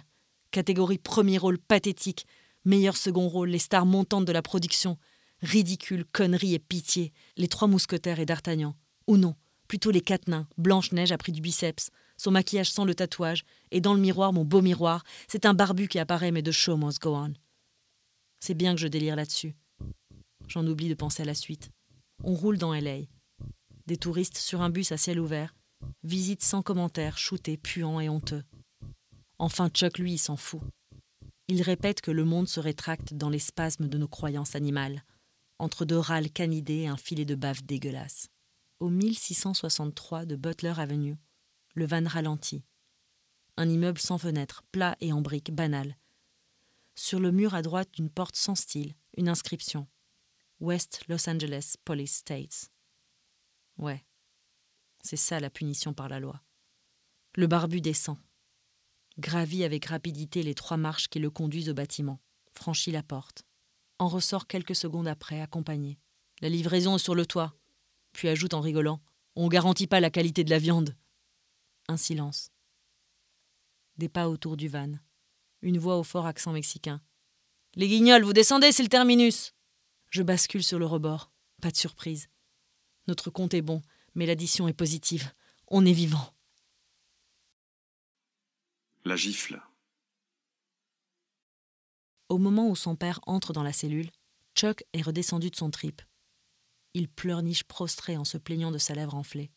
Catégorie 0.52 0.98
premier 0.98 1.38
rôle 1.38 1.58
pathétique. 1.58 2.28
Meilleur 2.66 2.98
second 2.98 3.30
rôle, 3.30 3.48
les 3.48 3.60
stars 3.60 3.86
montantes 3.86 4.26
de 4.26 4.34
la 4.34 4.42
production. 4.42 4.98
Ridicule, 5.42 6.04
connerie 6.12 6.54
et 6.54 6.60
pitié. 6.60 7.14
Les 7.38 7.48
trois 7.48 7.70
mousquetaires 7.70 8.20
et 8.20 8.26
d'Artagnan. 8.26 8.76
Ou 9.08 9.16
non, 9.16 9.36
plutôt 9.70 9.92
les 9.92 10.02
quatre 10.02 10.28
nains. 10.28 10.50
Blanche-Neige 10.58 11.14
a 11.14 11.18
pris 11.18 11.32
du 11.32 11.40
biceps. 11.40 11.92
Son 12.18 12.32
maquillage 12.32 12.72
sans 12.72 12.84
le 12.84 12.94
tatouage. 12.94 13.46
Et 13.72 13.80
dans 13.80 13.94
le 13.94 14.02
miroir, 14.02 14.34
mon 14.34 14.44
beau 14.44 14.62
miroir, 14.62 15.06
c'est 15.30 15.46
un 15.46 15.54
barbu 15.54 15.88
qui 15.88 15.98
apparaît, 15.98 16.32
mais 16.32 16.44
The 16.44 16.52
show 16.52 16.76
must 16.76 17.02
go 17.02 17.16
on. 17.16 17.36
C'est 18.42 18.54
bien 18.54 18.76
que 18.76 18.82
je 18.82 18.88
délire 18.90 19.16
là-dessus. 19.16 19.56
J'en 20.50 20.68
oublie 20.68 20.90
de 20.90 20.94
penser 20.94 21.22
à 21.22 21.26
la 21.26 21.36
suite. 21.36 21.70
On 22.26 22.34
roule 22.34 22.58
dans 22.58 22.74
LA. 22.74 23.04
Des 23.86 23.98
touristes 23.98 24.38
sur 24.38 24.62
un 24.62 24.70
bus 24.70 24.92
à 24.92 24.98
ciel 24.98 25.20
ouvert. 25.20 25.54
Visite 26.04 26.44
sans 26.44 26.62
commentaire, 26.62 27.18
shooté, 27.18 27.58
puant 27.58 28.00
et 28.00 28.08
honteux. 28.08 28.44
Enfin, 29.40 29.70
Chuck, 29.70 29.98
lui, 29.98 30.18
s'en 30.18 30.38
fout. 30.38 30.62
Il 31.50 31.62
répète 31.62 32.00
que 32.00 32.12
le 32.12 32.24
monde 32.24 32.48
se 32.48 32.62
rétracte 32.62 33.14
dans 33.14 33.30
les 33.30 33.40
spasmes 33.40 33.90
de 33.90 33.98
nos 33.98 34.08
croyances 34.08 34.56
animales, 34.56 35.04
entre 35.60 35.84
deux 35.84 35.98
râles 35.98 36.32
canidés 36.32 36.84
et 36.84 36.88
un 36.88 36.98
filet 36.98 37.26
de 37.26 37.36
bave 37.36 37.64
dégueulasse. 37.64 38.30
Au 38.80 38.90
1663 38.90 40.26
de 40.26 40.36
Butler 40.38 40.74
Avenue, 40.78 41.18
le 41.76 41.86
van 41.86 42.08
ralentit. 42.08 42.64
Un 43.58 43.70
immeuble 43.70 44.00
sans 44.00 44.18
fenêtre, 44.18 44.64
plat 44.72 44.96
et 45.02 45.12
en 45.12 45.22
briques, 45.22 45.52
banal. 45.52 45.98
Sur 46.96 47.20
le 47.20 47.32
mur 47.32 47.54
à 47.54 47.62
droite 47.62 47.90
d'une 47.94 48.10
porte 48.10 48.36
sans 48.36 48.56
style, 48.56 48.96
une 49.18 49.28
inscription 49.28 49.88
West 50.60 51.02
Los 51.10 51.30
Angeles 51.30 51.76
Police 51.84 52.16
States. 52.16 52.73
Ouais, 53.78 54.06
c'est 55.04 55.18
ça 55.18 55.40
la 55.40 55.50
punition 55.50 55.94
par 55.94 56.10
la 56.10 56.20
loi. 56.20 56.42
Le 57.36 57.48
barbu 57.48 57.82
descend, 57.82 58.18
gravit 59.18 59.64
avec 59.64 59.86
rapidité 59.86 60.44
les 60.44 60.56
trois 60.56 60.78
marches 60.78 61.10
qui 61.10 61.20
le 61.20 61.30
conduisent 61.30 61.70
au 61.70 61.74
bâtiment, 61.74 62.22
franchit 62.54 62.92
la 62.92 63.04
porte, 63.04 63.44
en 64.00 64.08
ressort 64.08 64.48
quelques 64.48 64.76
secondes 64.76 65.08
après, 65.08 65.42
accompagné. 65.42 66.00
La 66.42 66.50
livraison 66.50 66.96
est 66.96 67.00
sur 67.00 67.16
le 67.16 67.26
toit, 67.26 67.56
puis 68.12 68.30
ajoute 68.30 68.54
en 68.54 68.62
rigolant 68.62 69.02
On 69.36 69.48
garantit 69.48 69.88
pas 69.88 70.00
la 70.00 70.10
qualité 70.10 70.44
de 70.44 70.50
la 70.50 70.60
viande. 70.60 70.96
Un 71.88 71.98
silence. 71.98 72.52
Des 73.98 74.10
pas 74.10 74.30
autour 74.30 74.58
du 74.58 74.68
van. 74.68 74.94
Une 75.62 75.78
voix 75.78 75.98
au 75.98 76.04
fort 76.04 76.26
accent 76.26 76.54
mexicain. 76.54 77.02
Les 77.76 77.88
guignols, 77.88 78.24
vous 78.24 78.34
descendez, 78.34 78.72
c'est 78.72 78.84
le 78.84 78.90
terminus. 78.90 79.54
Je 80.10 80.22
bascule 80.22 80.64
sur 80.64 80.80
le 80.80 80.86
rebord. 80.86 81.32
Pas 81.62 81.72
de 81.72 81.78
surprise. 81.78 82.30
Notre 83.08 83.30
compte 83.30 83.54
est 83.54 83.62
bon, 83.62 83.82
mais 84.16 84.26
l'addition 84.26 84.68
est 84.68 84.74
positive. 84.74 85.32
On 85.68 85.86
est 85.86 85.94
vivant. 85.94 86.34
La 89.06 89.16
gifle. 89.16 89.62
Au 92.30 92.38
moment 92.38 92.70
où 92.70 92.76
son 92.76 92.96
père 92.96 93.20
entre 93.28 93.54
dans 93.54 93.64
la 93.64 93.74
cellule, 93.74 94.10
Chuck 94.56 94.84
est 94.94 95.02
redescendu 95.02 95.50
de 95.50 95.56
son 95.56 95.72
trip. 95.72 96.02
Il 96.94 97.10
pleurniche 97.10 97.64
prostré 97.64 98.18
en 98.18 98.24
se 98.24 98.38
plaignant 98.38 98.72
de 98.72 98.78
sa 98.78 98.94
lèvre 98.94 99.16
enflée. 99.16 99.52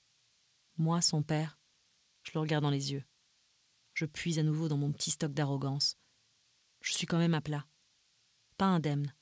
Moi, 0.78 1.00
son 1.00 1.22
père, 1.22 1.58
je 2.22 2.32
le 2.34 2.40
regarde 2.40 2.64
dans 2.64 2.70
les 2.70 2.92
yeux. 2.92 3.04
Je 3.94 4.04
puise 4.04 4.38
à 4.38 4.42
nouveau 4.42 4.68
dans 4.68 4.76
mon 4.76 4.92
petit 4.92 5.10
stock 5.10 5.32
d'arrogance. 5.32 5.96
Je 6.80 6.92
suis 6.92 7.06
quand 7.06 7.18
même 7.18 7.34
à 7.34 7.40
plat. 7.40 7.66
Pas 8.56 8.66
indemne, 8.66 9.14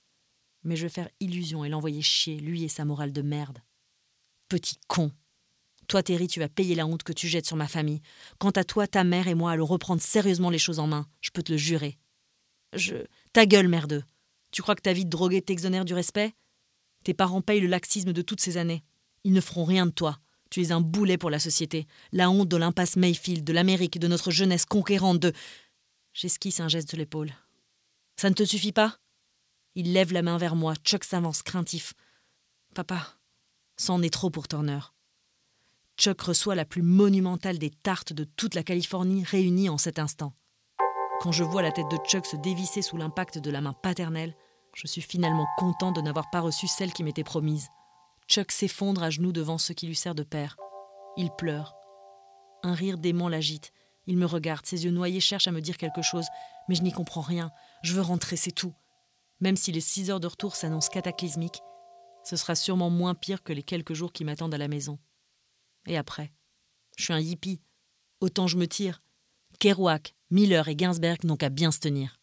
mais 0.62 0.76
je 0.76 0.84
vais 0.84 0.92
faire 0.92 1.10
illusion 1.20 1.64
et 1.64 1.68
l'envoyer 1.68 2.02
chier, 2.02 2.38
lui 2.38 2.64
et 2.64 2.68
sa 2.68 2.84
morale 2.84 3.12
de 3.12 3.22
merde. 3.22 3.58
Petit 4.48 4.78
con. 4.88 5.10
Toi, 5.88 6.02
Terry, 6.02 6.28
tu 6.28 6.40
vas 6.40 6.48
payer 6.48 6.74
la 6.74 6.86
honte 6.86 7.02
que 7.02 7.12
tu 7.12 7.28
jettes 7.28 7.46
sur 7.46 7.56
ma 7.56 7.68
famille. 7.68 8.00
Quant 8.38 8.50
à 8.50 8.64
toi, 8.64 8.86
ta 8.86 9.04
mère 9.04 9.28
et 9.28 9.34
moi 9.34 9.52
allons 9.52 9.66
reprendre 9.66 10.02
sérieusement 10.02 10.50
les 10.50 10.58
choses 10.58 10.78
en 10.78 10.86
main, 10.86 11.06
je 11.20 11.30
peux 11.30 11.42
te 11.42 11.52
le 11.52 11.58
jurer. 11.58 11.98
Je. 12.72 12.96
Ta 13.32 13.46
gueule, 13.46 13.68
merdeux. 13.68 14.02
Tu 14.50 14.62
crois 14.62 14.74
que 14.74 14.82
ta 14.82 14.92
vie 14.92 15.04
de 15.04 15.10
drogué 15.10 15.42
t'exonère 15.42 15.84
du 15.84 15.94
respect? 15.94 16.32
Tes 17.04 17.14
parents 17.14 17.42
payent 17.42 17.60
le 17.60 17.66
laxisme 17.66 18.12
de 18.12 18.22
toutes 18.22 18.40
ces 18.40 18.56
années. 18.56 18.82
Ils 19.24 19.32
ne 19.32 19.40
feront 19.40 19.64
rien 19.64 19.86
de 19.86 19.90
toi. 19.90 20.18
Tu 20.50 20.62
es 20.62 20.72
un 20.72 20.80
boulet 20.80 21.18
pour 21.18 21.30
la 21.30 21.38
société, 21.38 21.86
la 22.12 22.30
honte 22.30 22.48
de 22.48 22.56
l'impasse 22.56 22.96
Mayfield, 22.96 23.44
de 23.44 23.52
l'Amérique, 23.52 23.98
de 23.98 24.08
notre 24.08 24.30
jeunesse 24.30 24.66
conquérante, 24.66 25.18
de. 25.18 25.32
J'esquisse 26.12 26.60
un 26.60 26.68
geste 26.68 26.92
de 26.92 26.96
l'épaule. 26.96 27.32
Ça 28.16 28.30
ne 28.30 28.34
te 28.34 28.44
suffit 28.44 28.72
pas? 28.72 28.98
Il 29.74 29.92
lève 29.92 30.12
la 30.12 30.22
main 30.22 30.38
vers 30.38 30.54
moi. 30.54 30.74
Chuck 30.84 31.02
s'avance 31.02 31.42
craintif. 31.42 31.94
Papa, 32.74 33.18
c'en 33.76 34.02
est 34.02 34.12
trop 34.12 34.30
pour 34.30 34.48
Turner. 34.48 34.80
Chuck 35.96 36.20
reçoit 36.22 36.54
la 36.54 36.64
plus 36.64 36.82
monumentale 36.82 37.58
des 37.58 37.70
tartes 37.70 38.12
de 38.12 38.24
toute 38.24 38.54
la 38.54 38.62
Californie 38.62 39.22
réunies 39.22 39.68
en 39.68 39.78
cet 39.78 39.98
instant. 39.98 40.34
Quand 41.20 41.32
je 41.32 41.44
vois 41.44 41.62
la 41.62 41.72
tête 41.72 41.90
de 41.90 41.96
Chuck 42.06 42.26
se 42.26 42.36
dévisser 42.36 42.82
sous 42.82 42.96
l'impact 42.96 43.38
de 43.38 43.50
la 43.50 43.60
main 43.60 43.72
paternelle, 43.72 44.34
je 44.74 44.86
suis 44.86 45.02
finalement 45.02 45.46
content 45.56 45.92
de 45.92 46.00
n'avoir 46.00 46.30
pas 46.30 46.40
reçu 46.40 46.66
celle 46.66 46.92
qui 46.92 47.04
m'était 47.04 47.22
promise. 47.22 47.68
Chuck 48.28 48.50
s'effondre 48.50 49.02
à 49.02 49.10
genoux 49.10 49.32
devant 49.32 49.58
ce 49.58 49.72
qui 49.72 49.86
lui 49.86 49.94
sert 49.94 50.14
de 50.14 50.24
père. 50.24 50.56
Il 51.16 51.30
pleure. 51.30 51.74
Un 52.62 52.74
rire 52.74 52.98
dément 52.98 53.28
l'agite. 53.28 53.72
Il 54.06 54.16
me 54.16 54.26
regarde, 54.26 54.66
ses 54.66 54.84
yeux 54.84 54.90
noyés 54.90 55.20
cherchent 55.20 55.48
à 55.48 55.52
me 55.52 55.60
dire 55.60 55.76
quelque 55.76 56.02
chose, 56.02 56.26
mais 56.68 56.74
je 56.74 56.82
n'y 56.82 56.92
comprends 56.92 57.20
rien. 57.20 57.52
Je 57.82 57.94
veux 57.94 58.02
rentrer, 58.02 58.36
c'est 58.36 58.52
tout. 58.52 58.74
Même 59.40 59.56
si 59.56 59.72
les 59.72 59.80
six 59.80 60.10
heures 60.10 60.20
de 60.20 60.26
retour 60.26 60.56
s'annoncent 60.56 60.90
cataclysmiques, 60.90 61.60
ce 62.24 62.36
sera 62.36 62.54
sûrement 62.54 62.90
moins 62.90 63.14
pire 63.14 63.42
que 63.42 63.52
les 63.52 63.62
quelques 63.62 63.94
jours 63.94 64.12
qui 64.12 64.24
m'attendent 64.24 64.54
à 64.54 64.58
la 64.58 64.68
maison. 64.68 64.98
Et 65.86 65.96
après 65.96 66.32
Je 66.96 67.04
suis 67.04 67.12
un 67.12 67.20
hippie. 67.20 67.60
Autant 68.20 68.46
je 68.46 68.56
me 68.56 68.66
tire. 68.66 69.02
Kerouac, 69.60 70.14
Miller 70.30 70.66
et 70.68 70.76
Ginsberg 70.76 71.24
n'ont 71.24 71.36
qu'à 71.36 71.50
bien 71.50 71.70
se 71.70 71.78
tenir. 71.78 72.18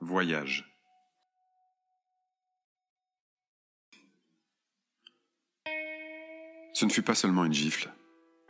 Voyage. 0.00 0.68
Ce 6.74 6.84
ne 6.84 6.90
fut 6.90 7.02
pas 7.02 7.14
seulement 7.14 7.44
une 7.44 7.52
gifle. 7.52 7.92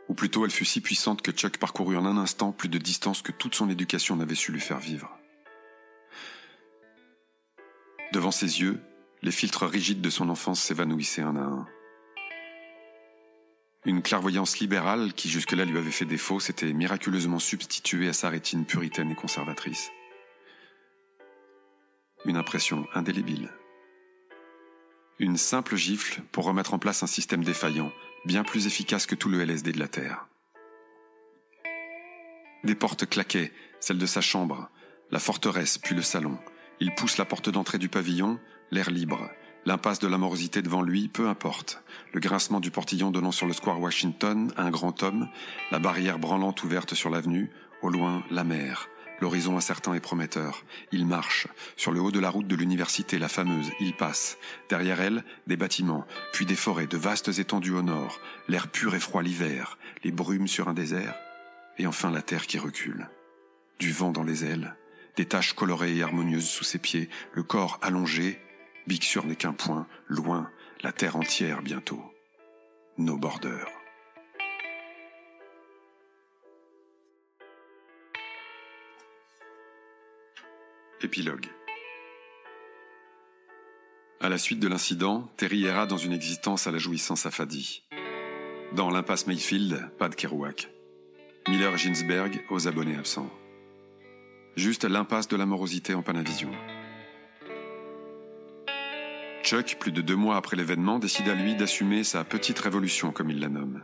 Ou 0.09 0.15
plutôt 0.15 0.45
elle 0.45 0.51
fut 0.51 0.65
si 0.65 0.81
puissante 0.81 1.21
que 1.21 1.31
Chuck 1.31 1.57
parcourut 1.57 1.97
en 1.97 2.05
un 2.05 2.17
instant 2.17 2.51
plus 2.51 2.69
de 2.69 2.77
distance 2.77 3.21
que 3.21 3.31
toute 3.31 3.55
son 3.55 3.69
éducation 3.69 4.15
n'avait 4.15 4.35
su 4.35 4.51
lui 4.51 4.59
faire 4.59 4.79
vivre. 4.79 5.15
Devant 8.13 8.29
ses 8.29 8.61
yeux, 8.61 8.79
les 9.23 9.31
filtres 9.31 9.65
rigides 9.65 10.01
de 10.01 10.11
son 10.11 10.29
enfance 10.29 10.61
s'évanouissaient 10.61 11.23
un 11.23 11.35
à 11.35 11.41
un. 11.41 11.67
Une 13.85 14.03
clairvoyance 14.03 14.59
libérale 14.59 15.13
qui 15.13 15.29
jusque-là 15.29 15.65
lui 15.65 15.79
avait 15.79 15.89
fait 15.89 16.05
défaut 16.05 16.39
s'était 16.39 16.73
miraculeusement 16.73 17.39
substituée 17.39 18.07
à 18.07 18.13
sa 18.13 18.29
rétine 18.29 18.65
puritaine 18.65 19.09
et 19.09 19.15
conservatrice. 19.15 19.89
Une 22.25 22.37
impression 22.37 22.85
indélébile. 22.93 23.49
Une 25.17 25.37
simple 25.37 25.75
gifle 25.75 26.21
pour 26.31 26.45
remettre 26.45 26.75
en 26.75 26.79
place 26.79 27.01
un 27.01 27.07
système 27.07 27.43
défaillant, 27.43 27.91
bien 28.25 28.43
plus 28.43 28.67
efficace 28.67 29.07
que 29.07 29.15
tout 29.15 29.29
le 29.29 29.41
LSD 29.41 29.71
de 29.71 29.79
la 29.79 29.87
Terre. 29.87 30.27
Des 32.63 32.75
portes 32.75 33.09
claquaient, 33.09 33.51
celle 33.79 33.97
de 33.97 34.05
sa 34.05 34.21
chambre, 34.21 34.69
la 35.09 35.19
forteresse, 35.19 35.79
puis 35.79 35.95
le 35.95 36.03
salon. 36.03 36.37
Il 36.79 36.93
pousse 36.95 37.17
la 37.17 37.25
porte 37.25 37.49
d'entrée 37.49 37.77
du 37.77 37.89
pavillon, 37.89 38.39
l'air 38.71 38.89
libre. 38.89 39.29
L'impasse 39.65 39.99
de 39.99 40.07
la 40.07 40.17
morosité 40.17 40.61
devant 40.61 40.81
lui, 40.81 41.07
peu 41.07 41.29
importe. 41.29 41.83
Le 42.11 42.19
grincement 42.19 42.59
du 42.59 42.69
portillon 42.69 43.11
donnant 43.11 43.31
sur 43.31 43.47
le 43.47 43.53
square 43.53 43.79
Washington, 43.79 44.51
un 44.57 44.69
grand 44.69 45.03
homme, 45.03 45.29
la 45.71 45.79
barrière 45.79 46.19
branlante 46.19 46.63
ouverte 46.63 46.93
sur 46.95 47.09
l'avenue, 47.09 47.49
au 47.81 47.89
loin, 47.89 48.23
la 48.29 48.43
mer. 48.43 48.89
L'horizon 49.21 49.55
incertain 49.55 49.93
et 49.93 50.01
prometteur. 50.01 50.65
Il 50.91 51.05
marche. 51.05 51.47
Sur 51.77 51.93
le 51.93 52.01
haut 52.01 52.11
de 52.11 52.19
la 52.19 52.29
route 52.29 52.47
de 52.47 52.57
l'université, 52.57 53.17
la 53.17 53.29
fameuse, 53.29 53.71
il 53.79 53.95
passe. 53.95 54.37
Derrière 54.67 54.99
elle, 54.99 55.23
des 55.47 55.55
bâtiments, 55.55 56.05
puis 56.33 56.45
des 56.45 56.57
forêts, 56.57 56.87
de 56.87 56.97
vastes 56.97 57.39
étendues 57.39 57.75
au 57.75 57.83
nord, 57.83 58.19
l'air 58.49 58.67
pur 58.67 58.95
et 58.95 58.99
froid 58.99 59.21
l'hiver, 59.21 59.77
les 60.03 60.11
brumes 60.11 60.49
sur 60.49 60.67
un 60.67 60.73
désert, 60.73 61.15
et 61.77 61.87
enfin 61.87 62.11
la 62.11 62.21
terre 62.21 62.47
qui 62.47 62.57
recule. 62.57 63.07
Du 63.79 63.93
vent 63.93 64.11
dans 64.11 64.23
les 64.23 64.43
ailes, 64.43 64.75
des 65.15 65.25
taches 65.25 65.53
colorées 65.53 65.95
et 65.95 66.03
harmonieuses 66.03 66.49
sous 66.49 66.63
ses 66.63 66.79
pieds, 66.79 67.09
le 67.33 67.43
corps 67.43 67.79
allongé, 67.81 68.39
Big 68.87 69.03
Sur 69.03 69.25
n'est 69.25 69.35
qu'un 69.35 69.53
point, 69.53 69.87
loin, 70.07 70.51
la 70.81 70.91
terre 70.91 71.15
entière 71.15 71.61
bientôt. 71.61 72.03
Nos 72.97 73.17
bordeurs. 73.17 73.71
Épilogue. 81.01 81.47
À 84.19 84.29
la 84.29 84.37
suite 84.37 84.59
de 84.59 84.69
l'incident, 84.69 85.29
Terry 85.35 85.59
ira 85.59 85.85
dans 85.85 85.97
une 85.97 86.13
existence 86.13 86.65
à 86.65 86.71
la 86.71 86.77
jouissance 86.77 87.25
affadie. 87.25 87.83
Dans 88.73 88.89
l'impasse 88.89 89.27
Mayfield, 89.27 89.91
pas 89.99 90.07
de 90.07 90.15
Kerouac. 90.15 90.69
Miller 91.49 91.77
Ginsberg 91.77 92.45
aux 92.49 92.67
abonnés 92.69 92.95
absents. 92.95 93.29
Juste 94.55 94.83
l'impasse 94.83 95.27
de 95.27 95.35
la 95.35 95.47
morosité 95.47 95.95
en 95.95 96.03
Panavision. 96.03 96.51
Chuck, 99.43 99.77
plus 99.79 99.91
de 99.91 100.01
deux 100.01 100.15
mois 100.15 100.37
après 100.37 100.55
l'événement, 100.55 100.99
décida 100.99 101.33
lui 101.33 101.55
d'assumer 101.55 102.03
sa 102.03 102.23
petite 102.23 102.59
révolution, 102.59 103.11
comme 103.11 103.31
il 103.31 103.39
la 103.39 103.49
nomme. 103.49 103.83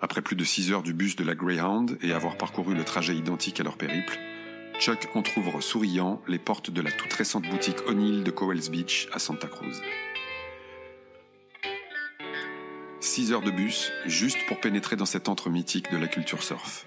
Après 0.00 0.22
plus 0.22 0.36
de 0.36 0.44
six 0.44 0.72
heures 0.72 0.82
du 0.82 0.94
bus 0.94 1.16
de 1.16 1.24
la 1.24 1.34
Greyhound 1.34 1.98
et 2.00 2.12
avoir 2.12 2.38
parcouru 2.38 2.74
le 2.74 2.84
trajet 2.84 3.14
identique 3.14 3.60
à 3.60 3.62
leur 3.62 3.76
périple, 3.76 4.18
Chuck 4.78 5.08
entr'ouvre 5.14 5.60
souriant 5.60 6.22
les 6.26 6.38
portes 6.38 6.70
de 6.70 6.80
la 6.80 6.90
toute 6.90 7.12
récente 7.12 7.46
boutique 7.48 7.86
O'Neill 7.86 8.24
de 8.24 8.30
Cowell's 8.30 8.70
Beach 8.70 9.08
à 9.12 9.18
Santa 9.18 9.48
Cruz. 9.48 9.82
Six 13.00 13.32
heures 13.32 13.42
de 13.42 13.50
bus, 13.50 13.92
juste 14.06 14.38
pour 14.48 14.58
pénétrer 14.60 14.96
dans 14.96 15.06
cet 15.06 15.28
antre 15.28 15.50
mythique 15.50 15.92
de 15.92 15.98
la 15.98 16.08
culture 16.08 16.42
surf. 16.42 16.86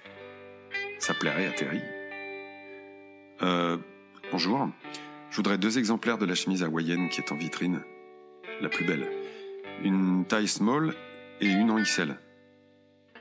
Ça 0.97 1.13
plairait 1.13 1.47
à 1.47 1.51
Terry. 1.51 1.81
Euh, 3.41 3.77
bonjour. 4.31 4.69
Je 5.29 5.37
voudrais 5.37 5.57
deux 5.57 5.79
exemplaires 5.79 6.17
de 6.17 6.25
la 6.25 6.35
chemise 6.35 6.63
hawaïenne 6.63 7.09
qui 7.09 7.21
est 7.21 7.31
en 7.31 7.35
vitrine. 7.35 7.81
La 8.61 8.69
plus 8.69 8.85
belle. 8.85 9.09
Une 9.83 10.25
taille 10.25 10.47
small 10.47 10.93
et 11.41 11.47
une 11.47 11.71
en 11.71 11.81
XL. 11.81 12.15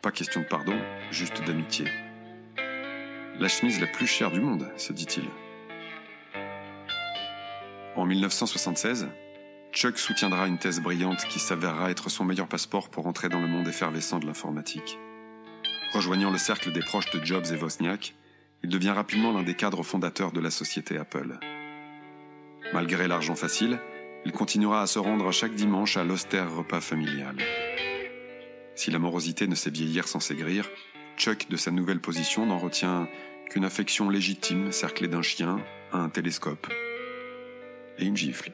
Pas 0.03 0.11
question 0.11 0.43
de 0.43 0.47
pardon, 0.47 0.77
juste 1.11 1.43
d'amitié. 1.45 1.87
La 3.39 3.49
chemise 3.49 3.81
la 3.81 3.87
plus 3.87 4.07
chère 4.07 4.31
du 4.31 4.41
monde, 4.41 4.71
se 4.77 4.93
dit-il. 4.93 5.25
En 7.97 8.05
1976, 8.05 9.09
Chuck 9.73 9.99
soutiendra 9.99 10.47
une 10.47 10.59
thèse 10.59 10.81
brillante 10.81 11.25
qui 11.29 11.39
s'avérera 11.39 11.91
être 11.91 12.11
son 12.11 12.25
meilleur 12.25 12.47
passeport 12.47 12.91
pour 12.91 13.07
entrer 13.07 13.29
dans 13.31 13.41
le 13.41 13.49
monde 13.49 13.69
effervescent 13.69 14.19
de 14.19 14.27
l'informatique. 14.27 14.99
Rejoignant 15.93 16.31
le 16.31 16.39
cercle 16.39 16.73
des 16.73 16.81
proches 16.81 17.11
de 17.11 17.25
Jobs 17.25 17.47
et 17.53 17.57
Wozniak, 17.57 18.15
il 18.63 18.71
devient 18.71 18.91
rapidement 18.91 19.33
l'un 19.33 19.43
des 19.43 19.55
cadres 19.55 19.83
fondateurs 19.83 20.33
de 20.33 20.41
la 20.41 20.51
société 20.51 20.97
Apple. 20.97 21.39
Malgré 22.73 23.09
l'argent 23.09 23.35
facile, 23.35 23.79
il 24.25 24.33
continuera 24.33 24.83
à 24.83 24.87
se 24.87 24.99
rendre 24.99 25.33
chaque 25.33 25.55
dimanche 25.55 25.97
à 25.97 26.05
l'austère 26.05 26.55
repas 26.55 26.81
familial. 26.81 27.37
Si 28.75 28.91
l'amorosité 28.91 29.47
ne 29.47 29.55
sait 29.55 29.71
vieillir 29.71 30.07
sans 30.09 30.21
s'aigrir, 30.21 30.71
Chuck, 31.17 31.49
de 31.51 31.57
sa 31.57 31.71
nouvelle 31.71 32.01
position, 32.01 32.47
n'en 32.47 32.59
retient 32.59 33.09
qu'une 33.51 33.65
affection 33.65 34.09
légitime 34.09 34.73
cerclée 34.73 35.09
d'un 35.09 35.23
chien, 35.23 35.61
un 35.93 36.09
télescope 36.09 36.73
et 37.99 38.05
une 38.05 38.17
gifle. 38.17 38.53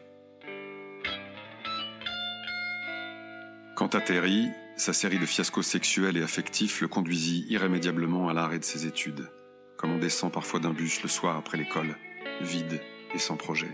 Quant 3.77 3.87
à 3.87 4.01
Terry, 4.01 4.49
sa 4.77 4.93
série 4.93 5.21
de 5.21 5.27
fiascos 5.27 5.63
sexuels 5.63 6.17
et 6.17 6.23
affectifs 6.23 6.81
le 6.81 6.89
conduisit 6.89 7.47
irrémédiablement 7.49 8.29
à 8.29 8.33
l'arrêt 8.33 8.59
de 8.59 8.65
ses 8.65 8.87
études, 8.87 9.31
comme 9.79 9.93
on 9.93 9.99
descend 9.99 10.31
parfois 10.31 10.61
d'un 10.61 10.75
bus 10.75 11.03
le 11.03 11.09
soir 11.09 11.37
après 11.37 11.57
l'école, 11.57 11.97
vide 12.43 12.83
et 13.15 13.19
sans 13.19 13.37
projet. 13.37 13.71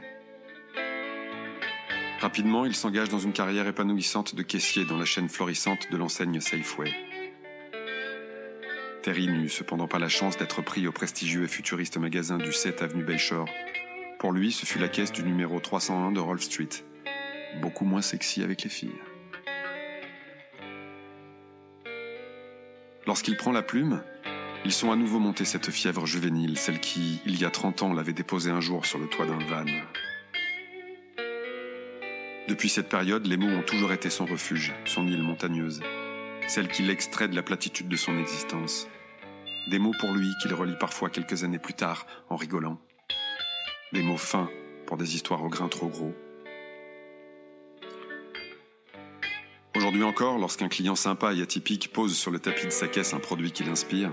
Rapidement, 2.20 2.64
il 2.64 2.74
s'engage 2.74 3.08
dans 3.08 3.18
une 3.18 3.32
carrière 3.32 3.66
épanouissante 3.66 4.34
de 4.34 4.42
caissier 4.42 4.84
dans 4.84 4.96
la 4.96 5.04
chaîne 5.04 5.28
florissante 5.28 5.90
de 5.90 5.96
l'enseigne 5.96 6.40
Safeway. 6.40 6.92
Terry 9.02 9.26
n'eut 9.26 9.50
cependant 9.50 9.88
pas 9.88 9.98
la 9.98 10.08
chance 10.08 10.38
d'être 10.38 10.62
pris 10.62 10.86
au 10.86 10.92
prestigieux 10.92 11.44
et 11.44 11.48
futuriste 11.48 11.98
magasin 11.98 12.38
du 12.38 12.52
7 12.52 12.80
avenue 12.80 13.04
Bayshore. 13.04 13.48
Pour 14.18 14.32
lui, 14.32 14.52
ce 14.52 14.64
fut 14.64 14.78
la 14.78 14.88
caisse 14.88 15.12
du 15.12 15.22
numéro 15.22 15.60
301 15.60 16.12
de 16.12 16.20
Rolf 16.20 16.42
Street. 16.42 16.70
Beaucoup 17.60 17.84
moins 17.84 18.00
sexy 18.00 18.42
avec 18.42 18.62
les 18.62 18.70
filles. 18.70 18.96
Lorsqu'il 23.06 23.36
prend 23.36 23.52
la 23.52 23.60
plume, 23.60 24.02
ils 24.64 24.72
sont 24.72 24.90
à 24.90 24.96
nouveau 24.96 25.18
montés 25.18 25.44
cette 25.44 25.70
fièvre 25.70 26.06
juvénile, 26.06 26.56
celle 26.56 26.80
qui, 26.80 27.20
il 27.26 27.38
y 27.40 27.44
a 27.44 27.50
30 27.50 27.82
ans, 27.82 27.92
l'avait 27.92 28.14
déposé 28.14 28.50
un 28.50 28.60
jour 28.60 28.86
sur 28.86 28.98
le 28.98 29.06
toit 29.06 29.26
d'un 29.26 29.38
van. 29.38 29.64
Depuis 32.48 32.68
cette 32.68 32.88
période, 32.88 33.26
les 33.26 33.36
mots 33.36 33.48
ont 33.48 33.62
toujours 33.62 33.92
été 33.92 34.10
son 34.10 34.26
refuge, 34.26 34.74
son 34.84 35.06
île 35.06 35.22
montagneuse, 35.22 35.80
celle 36.46 36.68
qui 36.68 36.82
l'extrait 36.82 37.28
de 37.28 37.36
la 37.36 37.42
platitude 37.42 37.88
de 37.88 37.96
son 37.96 38.18
existence. 38.18 38.88
Des 39.68 39.78
mots 39.78 39.94
pour 39.98 40.12
lui 40.12 40.28
qu'il 40.42 40.52
relit 40.54 40.76
parfois 40.78 41.10
quelques 41.10 41.44
années 41.44 41.58
plus 41.58 41.74
tard 41.74 42.06
en 42.28 42.36
rigolant. 42.36 42.78
Des 43.92 44.02
mots 44.02 44.18
fins 44.18 44.50
pour 44.86 44.96
des 44.96 45.14
histoires 45.14 45.42
au 45.42 45.48
grain 45.48 45.68
trop 45.68 45.88
gros. 45.88 46.14
Aujourd'hui 49.76 50.04
encore, 50.04 50.38
lorsqu'un 50.38 50.68
client 50.68 50.94
sympa 50.94 51.34
et 51.34 51.42
atypique 51.42 51.92
pose 51.92 52.16
sur 52.16 52.30
le 52.30 52.38
tapis 52.38 52.66
de 52.66 52.70
sa 52.70 52.88
caisse 52.88 53.12
un 53.12 53.18
produit 53.18 53.50
qui 53.52 53.64
l'inspire, 53.64 54.12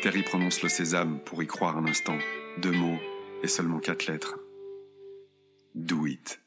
Terry 0.00 0.22
prononce 0.22 0.62
le 0.62 0.68
sésame 0.68 1.18
pour 1.24 1.42
y 1.42 1.48
croire 1.48 1.76
un 1.76 1.84
instant. 1.86 2.18
Deux 2.58 2.70
mots 2.70 2.98
et 3.42 3.48
seulement 3.48 3.80
quatre 3.80 4.06
lettres. 4.06 4.38
Do 5.74 6.06
it. 6.06 6.40